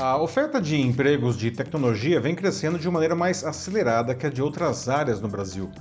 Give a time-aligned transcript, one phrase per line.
[0.00, 4.40] A oferta de empregos de tecnologia vem crescendo de maneira mais acelerada que a de
[4.40, 5.72] outras áreas no Brasil.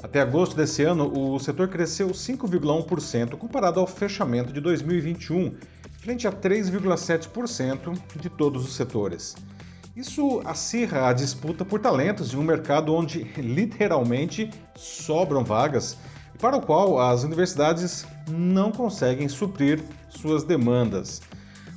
[0.00, 5.56] Até agosto desse ano, o setor cresceu 5,1% comparado ao fechamento de 2021,
[5.98, 9.34] frente a 3,7% de todos os setores.
[9.96, 15.98] Isso acirra a disputa por talentos em um mercado onde literalmente sobram vagas
[16.32, 21.20] e para o qual as universidades não conseguem suprir suas demandas.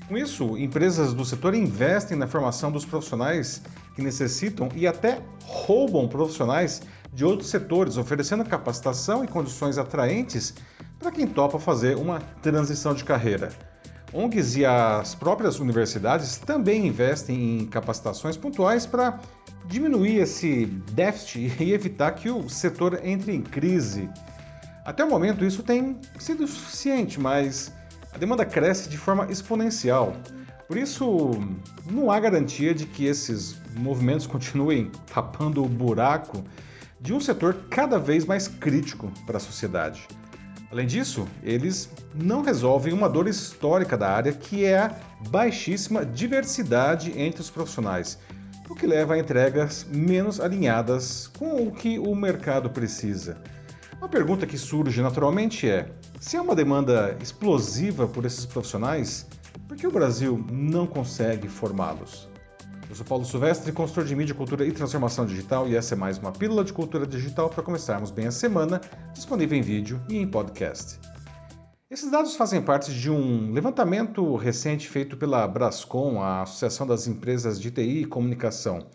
[0.07, 3.61] Com isso, empresas do setor investem na formação dos profissionais
[3.93, 10.53] que necessitam e até roubam profissionais de outros setores, oferecendo capacitação e condições atraentes
[10.97, 13.49] para quem topa fazer uma transição de carreira.
[14.13, 19.19] ONGs e as próprias universidades também investem em capacitações pontuais para
[19.65, 24.09] diminuir esse déficit e evitar que o setor entre em crise.
[24.85, 27.73] Até o momento isso tem sido suficiente, mas
[28.17, 30.15] a demanda cresce de forma exponencial.
[30.67, 31.29] Por isso,
[31.85, 36.43] não há garantia de que esses movimentos continuem tapando o buraco
[36.99, 40.07] de um setor cada vez mais crítico para a sociedade.
[40.71, 44.95] Além disso, eles não resolvem uma dor histórica da área, que é a
[45.29, 48.17] baixíssima diversidade entre os profissionais,
[48.67, 53.37] o que leva a entregas menos alinhadas com o que o mercado precisa.
[53.97, 59.25] Uma pergunta que surge naturalmente é: se há uma demanda explosiva por esses profissionais,
[59.67, 62.29] por que o Brasil não consegue formá-los?
[62.87, 66.19] Eu sou Paulo Silvestre, consultor de mídia, cultura e transformação digital, e essa é mais
[66.19, 68.79] uma pílula de cultura digital para começarmos bem a semana,
[69.13, 70.99] disponível em vídeo e em podcast.
[71.89, 77.59] Esses dados fazem parte de um levantamento recente feito pela Brascom, a Associação das Empresas
[77.59, 78.87] de TI e Comunicação.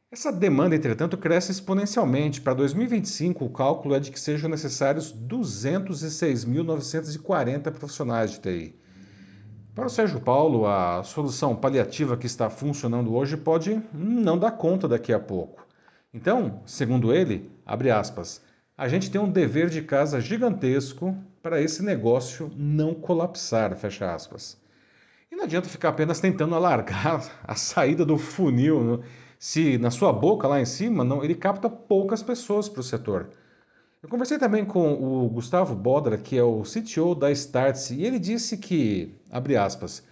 [0.09, 2.40] Essa demanda, entretanto, cresce exponencialmente.
[2.41, 8.75] Para 2025, o cálculo é de que sejam necessários 206.940 profissionais de TI.
[9.74, 14.86] Para o Sérgio Paulo, a solução paliativa que está funcionando hoje pode não dar conta
[14.86, 15.66] daqui a pouco.
[16.14, 18.41] Então, segundo ele, abre aspas,
[18.78, 24.57] a gente tem um dever de casa gigantesco para esse negócio não colapsar, fecha aspas.
[25.31, 29.03] E não adianta ficar apenas tentando alargar a saída do funil, né?
[29.40, 33.29] se na sua boca lá em cima não, ele capta poucas pessoas para o setor.
[34.03, 38.19] Eu conversei também com o Gustavo Bodra, que é o CTO da Startse, e ele
[38.19, 40.03] disse que, abre aspas,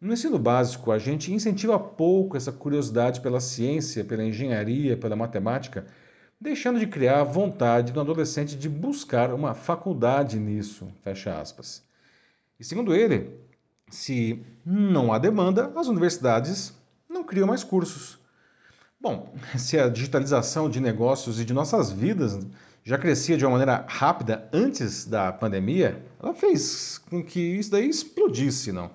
[0.00, 5.86] no ensino básico a gente incentiva pouco essa curiosidade pela ciência, pela engenharia, pela matemática,
[6.40, 11.82] deixando de criar a vontade do adolescente de buscar uma faculdade nisso, fecha aspas.
[12.58, 13.30] E segundo ele,
[13.88, 16.74] se não há demanda, as universidades
[17.08, 18.18] não criam mais cursos.
[19.00, 22.38] Bom, se a digitalização de negócios e de nossas vidas
[22.84, 27.88] já crescia de uma maneira rápida antes da pandemia, ela fez com que isso daí
[27.88, 28.90] explodisse, não?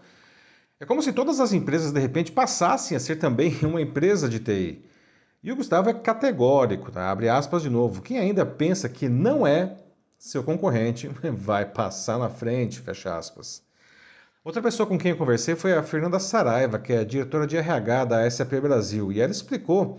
[0.80, 4.40] É como se todas as empresas de repente passassem a ser também uma empresa de
[4.40, 4.84] TI.
[5.44, 7.10] E o Gustavo é categórico, tá?
[7.10, 8.04] abre aspas de novo.
[8.04, 9.76] Quem ainda pensa que não é
[10.16, 13.64] seu concorrente vai passar na frente, fecha aspas.
[14.44, 18.06] Outra pessoa com quem eu conversei foi a Fernanda Saraiva, que é diretora de RH
[18.06, 19.98] da SAP Brasil, e ela explicou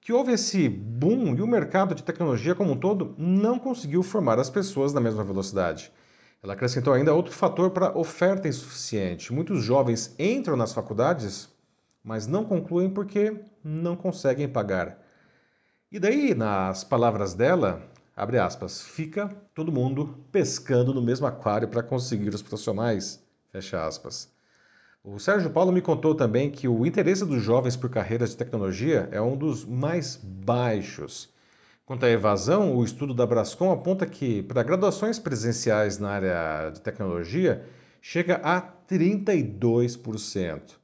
[0.00, 4.38] que houve esse boom e o mercado de tecnologia como um todo não conseguiu formar
[4.38, 5.92] as pessoas na mesma velocidade.
[6.40, 9.32] Ela acrescentou ainda outro fator para oferta insuficiente.
[9.32, 11.48] Muitos jovens entram nas faculdades
[12.04, 13.34] mas não concluem porque
[13.64, 14.98] não conseguem pagar.
[15.90, 17.80] E daí, nas palavras dela,
[18.14, 24.30] abre aspas, fica todo mundo pescando no mesmo aquário para conseguir os profissionais, fecha aspas.
[25.02, 29.08] O Sérgio Paulo me contou também que o interesse dos jovens por carreiras de tecnologia
[29.10, 31.32] é um dos mais baixos.
[31.86, 36.80] Quanto à evasão, o estudo da Brascom aponta que, para graduações presenciais na área de
[36.80, 37.66] tecnologia,
[38.00, 40.83] chega a 32%.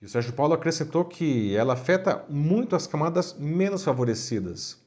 [0.00, 4.80] E o Sérgio Paulo acrescentou que ela afeta muito as camadas menos favorecidas,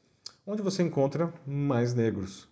[0.44, 2.48] onde você encontra mais negros.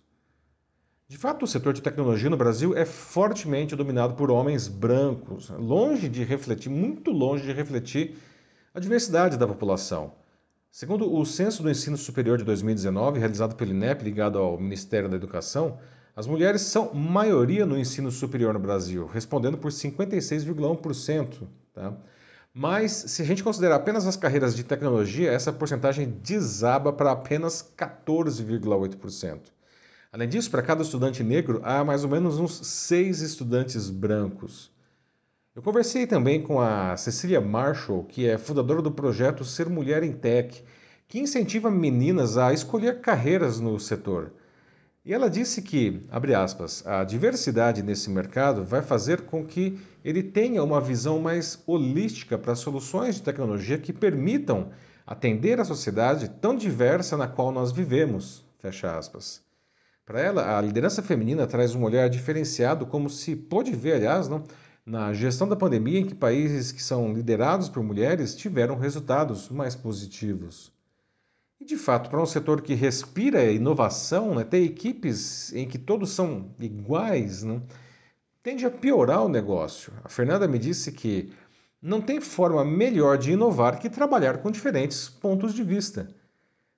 [1.05, 6.07] De fato, o setor de tecnologia no Brasil é fortemente dominado por homens brancos, longe
[6.07, 8.15] de refletir, muito longe de refletir
[8.73, 10.13] a diversidade da população.
[10.71, 15.17] Segundo o Censo do Ensino Superior de 2019, realizado pelo INEP, ligado ao Ministério da
[15.17, 15.77] Educação,
[16.15, 21.47] as mulheres são maioria no ensino superior no Brasil, respondendo por 56,1%.
[21.73, 21.93] Tá?
[22.55, 27.73] Mas, se a gente considerar apenas as carreiras de tecnologia, essa porcentagem desaba para apenas
[27.75, 29.39] 14,8%.
[30.11, 34.71] Além disso, para cada estudante negro, há mais ou menos uns seis estudantes brancos.
[35.55, 40.13] Eu conversei também com a Cecília Marshall, que é fundadora do projeto Ser Mulher em
[40.13, 40.63] Tech,
[41.07, 44.31] que incentiva meninas a escolher carreiras no setor.
[45.05, 50.23] E ela disse que, abre aspas, a diversidade nesse mercado vai fazer com que ele
[50.23, 54.71] tenha uma visão mais holística para soluções de tecnologia que permitam
[55.05, 59.41] atender a sociedade tão diversa na qual nós vivemos, fecha aspas.
[60.05, 64.45] Para ela, a liderança feminina traz um olhar diferenciado, como se pôde ver, aliás, não,
[64.85, 69.75] na gestão da pandemia, em que países que são liderados por mulheres tiveram resultados mais
[69.75, 70.72] positivos.
[71.63, 76.09] E de fato, para um setor que respira inovação, né, ter equipes em que todos
[76.09, 77.61] são iguais né,
[78.43, 79.93] tende a piorar o negócio.
[80.03, 81.31] A Fernanda me disse que
[81.81, 86.13] não tem forma melhor de inovar que trabalhar com diferentes pontos de vista.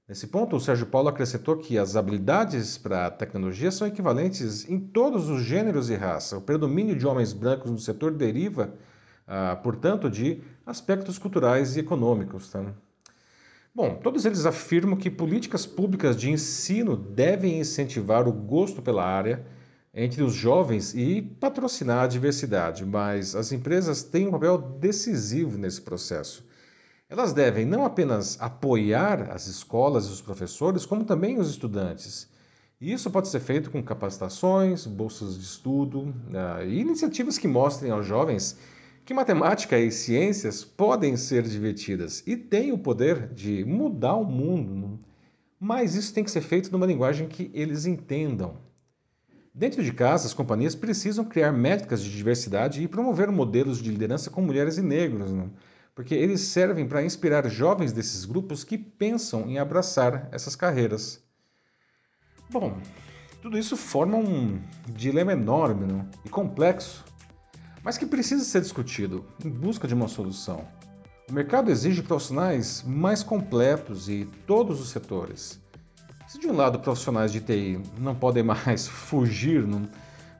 [0.07, 4.79] Nesse ponto, o Sérgio Paulo acrescentou que as habilidades para a tecnologia são equivalentes em
[4.79, 6.37] todos os gêneros e raça.
[6.37, 8.75] O predomínio de homens brancos no setor deriva,
[9.25, 12.51] ah, portanto, de aspectos culturais e econômicos.
[12.51, 12.63] Tá?
[13.75, 19.45] Bom, todos eles afirmam que políticas públicas de ensino devem incentivar o gosto pela área
[19.93, 25.81] entre os jovens e patrocinar a diversidade, mas as empresas têm um papel decisivo nesse
[25.81, 26.45] processo.
[27.09, 32.29] Elas devem não apenas apoiar as escolas e os professores, como também os estudantes.
[32.79, 35.99] E isso pode ser feito com capacitações, bolsas de estudo
[36.29, 38.57] uh, e iniciativas que mostrem aos jovens
[39.05, 44.99] que matemática e ciências podem ser divertidas e têm o poder de mudar o mundo,
[45.59, 48.57] mas isso tem que ser feito numa linguagem que eles entendam.
[49.53, 54.31] Dentro de casa, as companhias precisam criar métricas de diversidade e promover modelos de liderança
[54.31, 55.51] com mulheres e negros, né?
[55.93, 61.23] porque eles servem para inspirar jovens desses grupos que pensam em abraçar essas carreiras.
[62.49, 62.75] Bom,
[63.39, 64.59] tudo isso forma um
[64.89, 66.05] dilema enorme né?
[66.25, 67.05] e complexo
[67.85, 70.67] mas que precisa ser discutido em busca de uma solução.
[71.29, 75.61] O mercado exige profissionais mais completos e todos os setores.
[76.27, 79.63] Se de um lado profissionais de TI não podem mais fugir,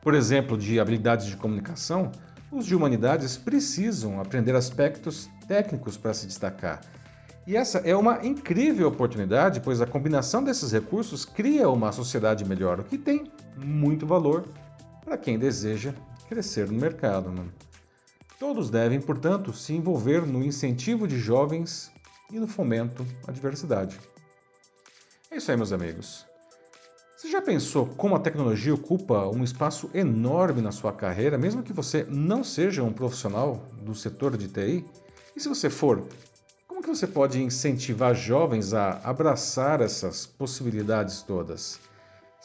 [0.02, 2.12] por exemplo, de habilidades de comunicação,
[2.52, 6.82] os de humanidades precisam aprender aspectos técnicos para se destacar.
[7.46, 12.80] E essa é uma incrível oportunidade, pois a combinação desses recursos cria uma sociedade melhor,
[12.80, 14.46] o que tem muito valor
[15.04, 15.94] para quem deseja
[16.28, 17.30] crescer no mercado.
[17.30, 17.46] Né?
[18.40, 21.92] Todos devem, portanto, se envolver no incentivo de jovens
[22.32, 24.00] e no fomento à diversidade.
[25.32, 26.26] É isso aí, meus amigos.
[27.18, 31.74] Você já pensou como a tecnologia ocupa um espaço enorme na sua carreira, mesmo que
[31.74, 34.86] você não seja um profissional do setor de TI?
[35.36, 36.08] E se você for,
[36.68, 41.80] como que você pode incentivar jovens a abraçar essas possibilidades todas?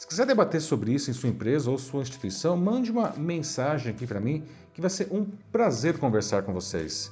[0.01, 4.07] Se quiser debater sobre isso em sua empresa ou sua instituição, mande uma mensagem aqui
[4.07, 4.43] para mim,
[4.73, 7.11] que vai ser um prazer conversar com vocês.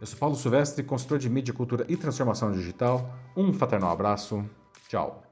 [0.00, 3.08] Eu sou Paulo Silvestre, consultor de mídia, cultura e transformação digital.
[3.36, 4.44] Um fraternal abraço.
[4.88, 5.22] Tchau.